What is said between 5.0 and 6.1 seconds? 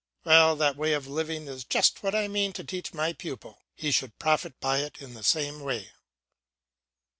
the same way.